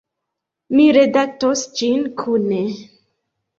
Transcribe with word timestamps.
Ni 0.79 0.85
redaktos 0.97 1.63
ĝin 1.83 2.09
kune. 2.25 2.65